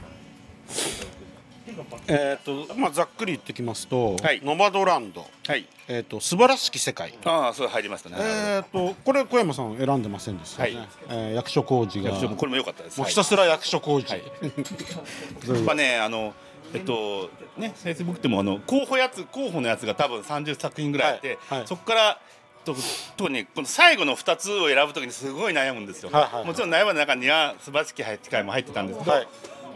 [2.08, 4.42] えっ、とまあざっくり言ってきますと、はい。
[4.44, 5.26] ノマドランド。
[5.48, 5.66] はい。
[5.88, 7.14] えっ、と素晴らしき世界。
[7.26, 8.18] ああそれ入りましたね。
[8.20, 10.68] えっ、とこれ小山さん選んでませんでした？
[10.68, 10.90] よね、はい。
[11.10, 12.10] えー役所広司が。
[12.12, 12.98] 役所もこれも良かったです。
[12.98, 14.24] もうはいひたすら役所広司、はい。
[15.56, 16.34] やっぱねあの
[16.74, 21.60] えっとねフェイスブックでもあの候補やつ候補のやつが多分30作品ぐらいあって、はい。
[21.60, 21.68] はい。
[21.68, 22.20] そこから
[22.66, 22.74] と
[23.18, 26.46] 特にこの最後の2つを選ぶときにすごい悩むんですよ、はいはいはい。
[26.46, 29.28] もちろん悩む中には素晴らしき機会も入ってたんですけど、はい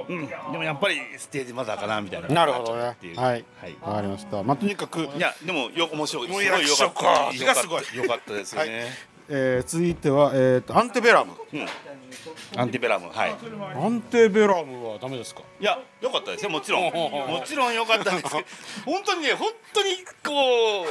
[0.07, 2.27] うん、でもやっぱりステージマザーかなみたいな。
[2.27, 2.91] なるほどね。
[2.91, 3.19] っていう。
[3.19, 3.45] はい。
[3.61, 3.77] はい。
[3.81, 4.43] わかりました。
[4.43, 5.01] まあとにかく。
[5.01, 7.55] いやでもよ面白いもうすごいよかった。
[7.55, 7.83] すごい。
[7.95, 8.85] よかったですよね、
[9.29, 11.33] えー続いては、えー、とアンテベラム
[12.55, 13.31] アンティベラムはい。
[13.31, 15.41] アンテベラムはダメですか？
[15.59, 16.83] いや良かったですよもちろん。
[16.93, 18.45] もちろん良かったんですけど
[18.85, 19.89] 本当にね本当に
[20.23, 20.83] こ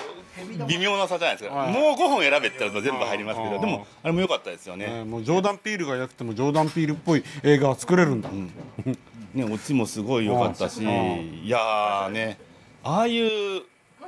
[0.62, 1.72] う微妙な差じゃないですか、はい。
[1.72, 8.50] もう5本選べって言うと全部入りますけうんどでもあれも良かったですよえね、ーもうジョーダン・ピールがいなくてもジョーダン・ピールっぽい映画は作れるんだ、ね
[9.52, 12.38] オチもすごい良かったしうんいやーね
[12.82, 13.62] ああいう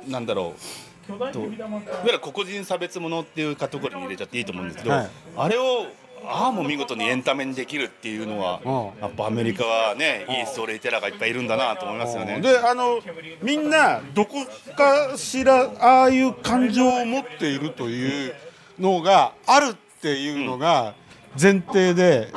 [0.07, 1.71] なんだろうといわ
[2.05, 5.09] ゆる黒人差別ものっていうカテゴリーに入れちゃっていいと思うんですけど、はい。
[5.37, 5.87] あれを
[6.25, 12.39] ああも見事にエンタメにできるっていうのは、うんやっぱアメリカはね、いいストーリーテラーがいっぱいいるんだなと思いますよね。
[12.41, 12.99] であの
[13.41, 18.33] みんなどこかしらああいう感情を持っているという
[18.79, 20.93] のがあるっていうのが
[21.39, 22.31] 前提で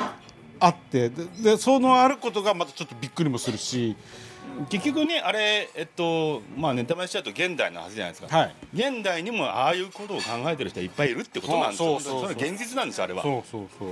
[0.59, 3.95] あってででそのあることがまたちょっとびっくりもするし、
[4.69, 8.55] 結局ねあれえっとまあネタバレしちゃうと現代の話じゃないですか、はい。
[8.73, 11.97] 現代にもああいうことを考えてる人はいっぱいいるってことなんですよ。
[11.97, 12.33] あそうそうそう。
[12.33, 13.23] それは現実なんですよあれは。
[13.23, 13.89] そうそうそう。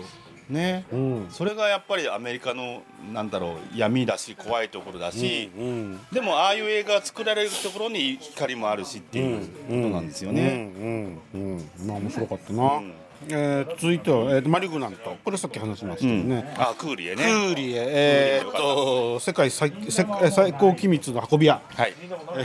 [0.49, 1.27] ね、うん。
[1.29, 12.93] それがやっぱりアメリカのなんだろう闇だし怖いところだし、うんでもああいう映画が作られるところに光もあるしっていうことなんですよね、うんうんうんまあ面白かったな、ん
[13.29, 15.15] えー続いては、えーとマリグナント。
[15.23, 21.93] これさっき話しましたよね、あクーリエクねーリエ、えーっと世界最世最高機密の運び屋、はい。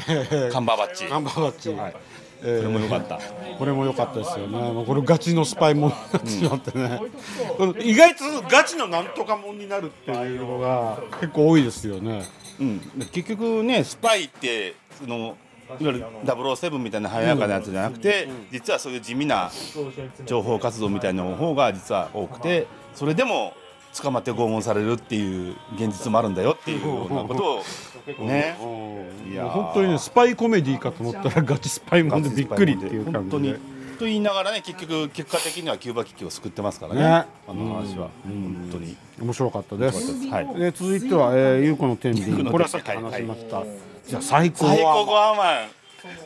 [0.09, 1.09] えカンバーバッチ。
[1.09, 1.93] ガンバーバッチ、えー
[2.39, 3.19] これも良かった。
[3.59, 4.59] これも良かったですよね。
[4.59, 7.01] もうこれガチのスパイもんになってしまってね。
[7.57, 12.25] この意外とガチのなんとかもんになるっていうのが結構多いですよね。
[12.61, 15.39] うん、結局ねスパイってその
[15.81, 19.51] いわゆる007みたいな華やかなやつじゃなくて、実はそういう地味な
[20.25, 23.55] 情報活動みたいな方が実は多くてそれでも
[24.03, 27.63] 捕まって拷問されるっていう現実もあるんだよっていうようなこと
[28.23, 28.57] をね。
[29.31, 33.31] いや本当にねスパイコメディかと思ったらガチスパイもんでびっくりっていう本感じで。
[33.31, 37.01] 当にと言いながらね結局結果的にはキューバ危機を救ってますからね。
[37.01, 37.07] ね。
[37.49, 38.97] あの話は、本当に。
[39.21, 40.29] 面白かったです。
[40.29, 40.55] はい。
[40.61, 42.45] で続いては、えー、ゆうこの天秤。
[42.45, 43.65] これはさっき話しました。
[44.07, 45.69] じゃあ最高最高はゴアマン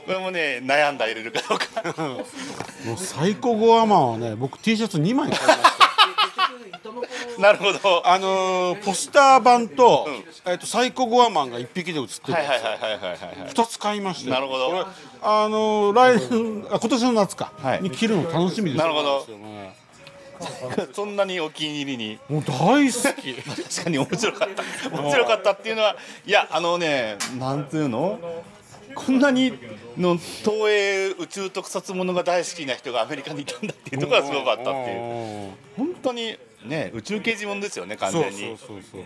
[0.07, 2.03] これもね悩んだ入れるかどうか。
[2.85, 5.91] もう最高ゴアマンはね僕 T シャツ2枚買いました。
[7.41, 8.03] なるほど。
[8.07, 10.07] あのーポスター版と、
[10.47, 13.13] えっ、とサイコゴアマンが一匹で写ってるはいはいはいはいはいはいは
[13.47, 13.49] い。
[13.49, 14.29] 二つ買いました。
[14.29, 14.87] よなるほど。
[15.23, 17.83] あのー来年あ今年の夏か、はい。
[17.83, 19.27] に着るの楽しみですなるほど
[20.93, 22.19] そんなにお気に入りに。
[22.29, 23.35] もう大好き。
[23.43, 24.91] 確かに面白かった。
[24.91, 28.19] 面白かったっていうのはいやあのねなんていうの？
[28.95, 29.53] こんなに
[29.97, 35.51] の東映宇宙特撮ものが大好きな人がアメリカにいたんだっていうところがすごかったっていう。
[35.77, 38.59] 本当にね宇宙刑事もんですよね完全に。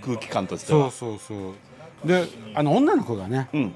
[0.02, 0.90] 空気感としては。
[0.90, 2.08] そうそうそう。
[2.08, 3.74] であの女の子がねうん。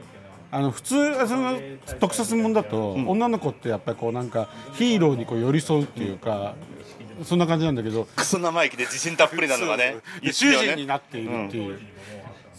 [0.51, 1.61] あの普通その
[2.01, 6.55] 特撮もんだと、女の子ってやっぱりこうなんかヒーローにこう寄り添うっていうか、
[7.25, 8.07] そんな感じなんだけど。
[8.17, 11.79] クソ生意気で自信たっぷりなのがねいいっすよ主人にねなっているっていう、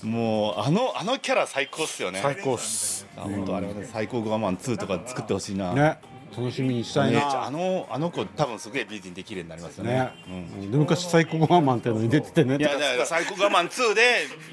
[0.03, 2.19] もうあのあのキャラ最高っすよね。
[2.21, 3.07] 最高っす。
[3.17, 5.97] あ本当あれはね最高グアマン2とか作ってほしいな、ね
[6.39, 10.13] 楽しみにしたいねなあのあの子多分すげえ美人で綺麗になりますよね。
[10.27, 12.57] ね、で昔最高ゴアマンっていうのに出ててね。
[12.57, 14.01] いやだからサイコガマン2で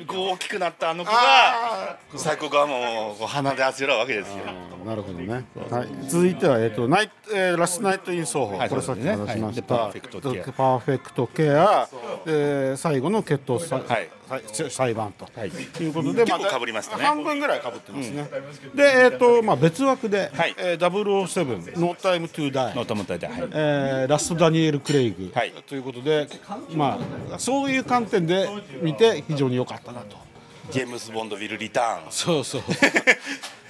[0.07, 4.37] こう大きくなったあの子があサイコガマンをこう鼻であしらうわけですよ。
[4.83, 9.93] ーなるほどね、はい、続いては、えっとナイえーラストナイト・イン・ソーホ、はいこれさっき話しました、はい。
[9.95, 10.53] でパーフェクトケア。
[10.53, 11.89] パーフェクトケア。
[12.27, 14.09] えー最後の決闘さ、はいはい
[14.71, 15.51] 裁判と、はい。
[15.51, 17.05] ということで結構被りましたね。
[17.05, 18.29] 半分ぐらい被ってますね、
[18.75, 20.55] で、えっとまあ、別枠で、はい。
[20.59, 23.19] えー、007「No Time to Die」No Time to Die。
[23.19, 23.49] ではい。
[23.53, 25.53] えーラストダニエル・クレイグ、はい。
[25.67, 26.29] ということで、
[26.75, 26.99] ま
[27.33, 28.49] あ、そういう観点で
[28.83, 30.17] 見て非常に良かったなと。
[30.71, 32.13] James Bond will return。
[32.13, 32.63] そうそう。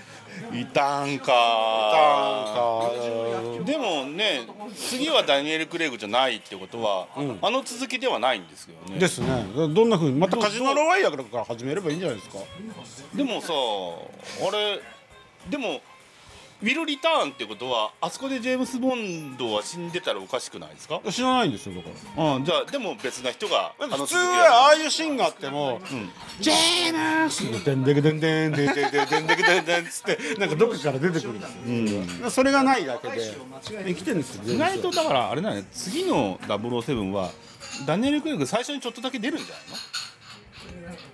[0.52, 2.90] リターンか
[3.64, 7.08] でもね次はダニエル・クレイグじゃないってことは、
[7.42, 9.28] あの続きではないんですけどねですね。
[9.54, 12.38] どんな風にまたカジノロワイヤルから始めればいいんじゃないですか？
[13.14, 14.80] でもさあれ
[15.50, 15.80] でも
[16.62, 21.00] ウィル・リターンってことはあそこでジェームス・ボンドは死んでたらおかしくないですか？
[21.10, 22.34] 知らないんですよだから。
[22.34, 25.80] うん、じゃあでも別な人があの普通はああいうシーンがあっても、
[26.40, 32.30] ジェームスのでんでけでんでんでんでんでんでんでけでんでんつってなんかどっかから出てくるんですよ。
[32.30, 33.34] それがないだけで
[33.86, 34.54] 生きてるんですよ。
[34.54, 37.30] 意外とだからあれだよね次の007は
[37.86, 39.76] ダニエル・クレイグ最初にちょっとだけ出るんじゃないの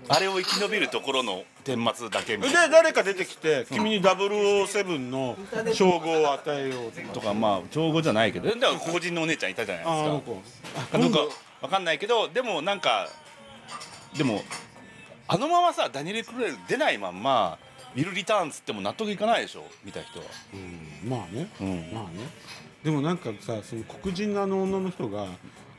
[0.08, 2.66] あれを生き延びるところの顛末だけみたいな。
[2.66, 5.36] で誰か出てきて君に007の
[5.72, 7.34] 称号を与えようととか。
[7.34, 10.02] まあ帳簿じゃないけどだから黒人のお姉ちゃんいたじゃないですか。
[10.02, 10.04] あ
[10.94, 11.14] あの子。
[11.14, 13.08] かわかんないけどでもなんか
[14.16, 14.42] でも
[15.28, 17.58] あのままさダニエル・クレイグ出ないまんま
[17.94, 19.64] ウィル・リターンっつっても納得いかないでしょ？
[19.84, 20.26] 見た人は。
[21.06, 21.94] まあね、ん。
[21.94, 22.28] まあね。
[22.82, 25.26] でもなんかさその黒人のあの女の人が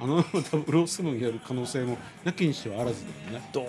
[0.04, 3.50] あの007やる可能性もなきにしはあらずだよね。
[3.54, 3.66] どう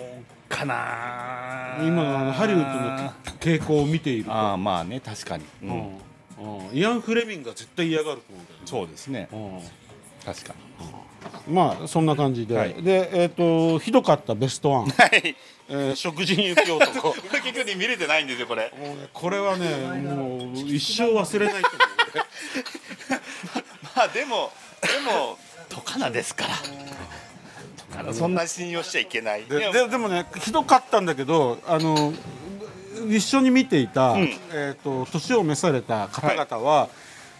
[0.49, 1.77] かな。
[1.79, 4.33] 今のあのハリウッドの傾向を見ていると。
[4.33, 6.77] ああまあね確かに、うん。
[6.77, 8.63] イアン・フレミングが絶対嫌がると思うんだよね。
[8.65, 9.29] そうですね。
[9.31, 9.61] うん。
[10.25, 10.55] 確か
[11.49, 12.73] まあそんな感じで、はい。
[12.83, 15.35] でえっ、とひどかったベストワン、にはい。
[15.69, 17.13] えー食事に行く男。
[17.31, 18.73] 結局見れてないんですよこれ。
[18.77, 19.69] うねこれはね
[20.01, 21.77] もう一生忘れないと思
[22.13, 22.17] う。
[22.17, 22.23] ね
[23.95, 28.13] まあでもでもトカナですから。
[28.13, 29.45] そんな信用しちゃいけない。
[29.45, 32.13] ででもねひどかったんだけどあの
[33.09, 34.23] 一緒に見ていた、ん。
[34.51, 36.89] えー、と年を召された方々は、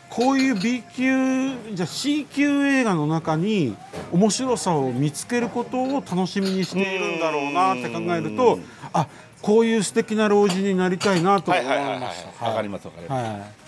[0.10, 3.76] こういう B 級じゃあ C 級映画の中に
[4.12, 8.60] 面白さを見つけることを楽しみにしているんだろうなって考えると
[8.94, 9.08] あ
[9.42, 12.00] こういう素敵な老人になりたいなと思いはいはいはいはい。
[12.00, 12.46] ました。
[12.46, 13.24] わかりますわかります。
[13.24, 13.66] はい。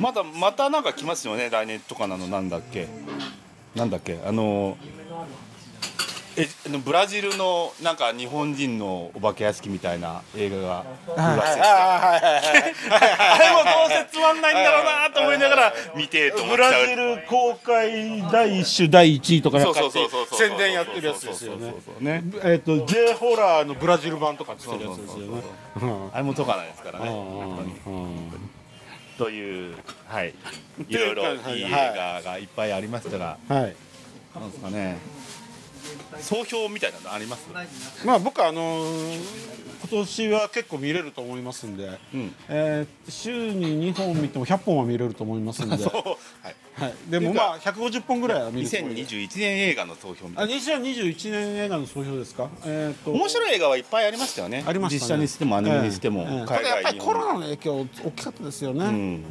[0.00, 2.88] またまたなんか来ますよね来年とかなのなんだっけ
[3.74, 4.18] なんだっけ？
[4.26, 4.76] あの
[6.36, 10.84] えあのブラジルのなんか日本人のお化け屋敷みたいな映画が
[11.16, 12.20] あ
[13.38, 16.72] れもどうせつまんないんだろうなと思いながら見てえと思っブちゃう。
[16.82, 21.62] ラジル公開第一種第一位とかなんかそうそうそうそうそう宣伝やってるやつですよね。
[21.62, 25.42] そうそうそうねえっ、と J ホラーのブラジル版とか作ってるやつですよね。
[26.14, 27.10] あれもとかないですからねう
[27.90, 28.49] ん
[29.20, 29.74] という
[30.08, 30.32] はい。
[30.32, 31.58] といろいろはい。
[31.58, 33.76] いい映画がいっぱいありましたがはい。
[34.34, 34.96] なんですかね。
[36.20, 37.48] 総評みたいなのあります？
[38.04, 39.20] まあ僕はあのー
[39.82, 42.34] 今年は結構見れると思いますんで、うん。
[42.48, 45.92] えー週に2本見ても100本は見れると思いますんで、 そう。
[45.92, 53.12] はいはい、でもまあ150本ぐらいは見るつもりで2021年映画の総評みたあいな2021年映画の総評ですか、えー、と。
[53.12, 54.64] 面白い映画はいっぱいありましたよね。
[54.66, 55.00] ありましたね。
[55.00, 56.28] 実写にしてもアニメにしても、ええ。
[56.28, 59.24] ええ海ただやっぱ外日本りコロナの影響大きかったですよね、ん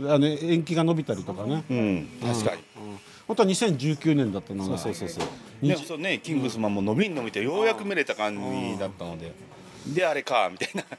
[0.00, 0.12] うん。
[0.12, 2.08] あの延期が伸びたりとかね、うん。
[2.22, 2.98] 確かに、うん。
[3.26, 4.78] 本当は2019年だったのが。
[4.78, 5.30] そうそうそうそ
[5.62, 5.66] う。
[5.66, 6.20] ねそうね。
[6.22, 8.34] キングスマンも伸びに伸びてようやく見れた感
[8.72, 9.32] じだったので、
[9.86, 10.92] であれかみたいな、だか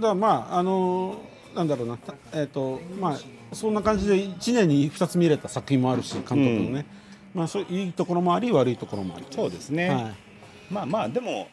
[0.00, 1.20] らまああの
[1.54, 1.96] なんだろうな。
[1.96, 3.18] たえっ、とまあ
[3.52, 6.86] そんな感じで1年に2つ見れた作品もあるし監督のね、
[7.34, 9.26] まあそういいところもあり悪いところもあり。
[9.30, 10.14] そうですね、はい。
[10.70, 11.48] まあまあでも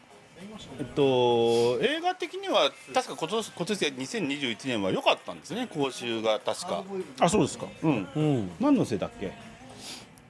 [0.78, 5.66] えっと映画的には確か今年今年で2021年は良かったんですね。
[5.66, 6.84] 講習が確か。
[7.20, 7.66] あそうですか。
[7.82, 8.08] うん。
[8.14, 8.50] うん。
[8.60, 9.32] 何のせいだっけ？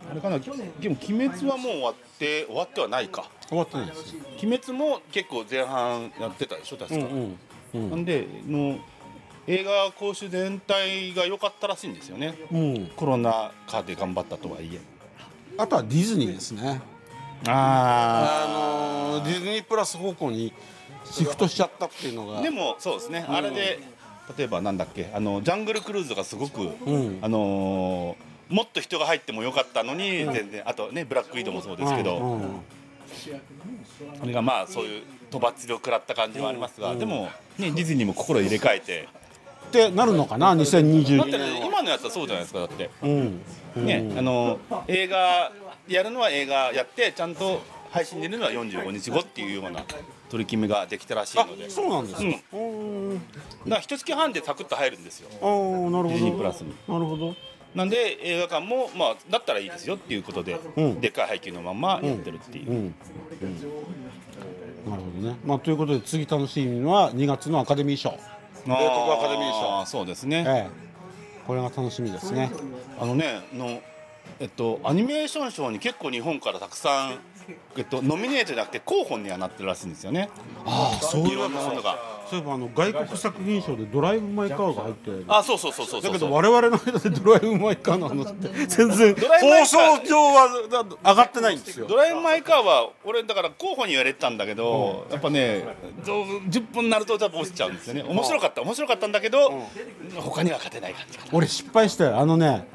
[0.09, 0.39] あれかな。
[0.39, 3.29] でも「鬼滅」はもう終わって終わってはないか。
[3.49, 7.37] 終わってないです「鬼滅」も結構前半やってたでしょ確か、うん
[7.75, 7.83] うん。
[7.83, 7.91] うん。
[7.91, 8.79] なんでの
[9.47, 12.35] 映画講習全体が良かったらしいんですよね。
[12.53, 12.87] うん。
[12.97, 14.81] コロナ禍で頑張ったとはいえ。
[15.57, 16.81] あとはディズニーですね。
[17.47, 20.53] ああのディズニープラス方向に
[21.05, 22.43] シフトしちゃったっていうのが。
[22.43, 23.79] でもそうですね、あれで
[24.37, 25.11] 例えばなんだっけ？
[25.15, 27.19] あのジャングルクルーズがすごく、ん。
[27.23, 32.43] あのーもっと人が入ってもよかったのに、全然あとねブラックウィドウもそうですけど、うん。
[32.43, 32.61] うん。
[34.23, 37.29] あれがまあそういうとばっちりを食らった感じはありますが、でも、
[37.59, 39.09] ね、ディズニーも心入れ替えて
[39.67, 40.55] ってなるのかな？
[40.55, 43.43] だ2022って今のやつはそうじゃないですかだって、うん。
[43.77, 45.53] ねあの映画
[45.89, 49.85] やるのは映画やってちゃんと配信出るのは45日後っていうような
[50.31, 51.69] 取り決めができたらしいあので。
[51.71, 52.23] そうなんですか。
[52.53, 53.11] うん。
[53.11, 53.19] うん。
[53.19, 55.29] だから一月半でサクッと入るんですよ。
[55.41, 56.37] あーなるほど。
[56.39, 56.75] プラスに。
[56.89, 57.35] なるほど。
[57.75, 61.01] なんで映画館もまあだったらいいですよっていうことで、うん。
[61.01, 62.95] でっかい配給のままやってるっていう、うん、うん、
[64.91, 65.37] なるほどね。
[65.45, 68.19] まあということで次楽しみは2月のアカデミー賞
[68.69, 70.71] あー英国アカデミー賞そうですね、ええ。
[71.47, 72.51] これが楽しみですね。
[72.99, 73.81] あのねの
[74.41, 77.19] えっとアニメーション賞に結構日本からたくさん
[77.77, 80.29] えっとノミネートじゃなくて候補にはなってるらしいんですよね。
[80.65, 85.11] ああそういろんなものがそういえばあの外国作品賞でドライブ・マイ・カーが入って。
[85.29, 86.13] あそうそうそうそうそう。
[86.13, 91.87] だけど我々の間でドライブ・マイ・カーの話って全然放送上はだ上がってないんですよ。
[91.87, 95.65] ドライブ・マイ・カーは俺だから候補に言われてたんだけど、やっぱね
[96.05, 98.03] どう10分になるとやっぱ落ちちゃうんですよね。
[98.03, 98.63] 面白かった。
[98.63, 99.53] 面白かったんだけど、
[100.17, 102.19] 他には勝てない感じ俺失敗したよ。
[102.19, 102.67] あのね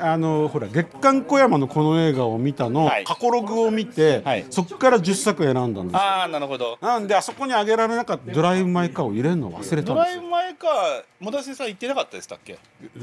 [0.00, 3.04] あのほら月刊小山のこの映画を見たの、はい。
[3.04, 4.46] 過去ログを見て、はい。
[4.50, 5.98] そこから10作選んだんですよ。
[5.98, 6.78] ああなるほど。
[6.80, 9.96] なんであそこにあげられなかったドライブ・マイ・カーを入れるの忘れたドんですよ。
[9.96, 12.58] ライブ・マイ・カー本田先生言ってなかったでしたっけ、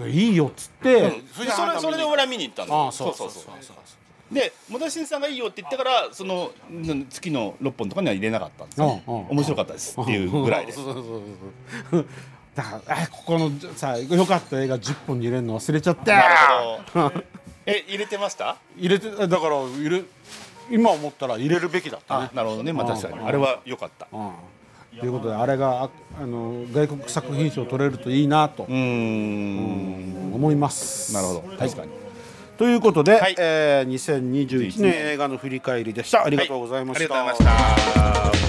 [0.08, 2.86] いいよっつって、それそれで俺は見に行ったの。
[2.86, 3.76] ああそうそうそうそう。
[4.34, 9.04] で本田新さんがいいよって言ってからそのうん月の6本とかには入れなかったんですよ、ね。
[9.08, 10.84] うんうん面白かったですっていうぐらいです。
[10.84, 11.22] そうそうそう
[11.92, 12.06] そう
[12.58, 16.26] だからあここのさ良かった映画10本に入れるの忘れちゃったなる
[16.92, 17.24] ほど
[17.68, 18.58] え入れてました？
[18.76, 20.02] 入れてだから入れ
[20.72, 22.30] 今思ったら入れるべきだったね。
[22.34, 22.74] あなるほどね。
[22.74, 23.20] まあ確かに。
[23.26, 24.08] あれは良かった。
[24.12, 24.32] うん。
[25.00, 25.90] ということであれがあ
[26.20, 28.64] あの外国作品賞取れるといいなと。
[28.64, 30.34] うーん。
[30.34, 31.14] 思います。
[31.14, 31.42] なるほど。
[31.58, 31.92] 確かに。
[32.58, 33.36] ということで、はい。
[33.38, 36.26] えー2021年映画の振り返りでした。
[36.26, 37.14] ありがとうございました。
[37.14, 38.47] はいありがとうございました